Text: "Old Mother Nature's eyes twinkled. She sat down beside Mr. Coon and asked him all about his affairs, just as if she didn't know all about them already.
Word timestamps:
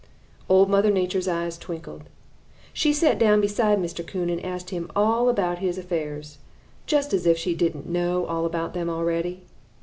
"Old 0.49 0.67
Mother 0.67 0.89
Nature's 0.89 1.27
eyes 1.27 1.59
twinkled. 1.59 2.05
She 2.73 2.91
sat 2.91 3.19
down 3.19 3.39
beside 3.39 3.77
Mr. 3.77 4.03
Coon 4.03 4.31
and 4.31 4.43
asked 4.43 4.71
him 4.71 4.89
all 4.95 5.29
about 5.29 5.59
his 5.59 5.77
affairs, 5.77 6.39
just 6.87 7.13
as 7.13 7.27
if 7.27 7.37
she 7.37 7.53
didn't 7.53 7.87
know 7.87 8.25
all 8.25 8.47
about 8.47 8.73
them 8.73 8.89
already. 8.89 9.43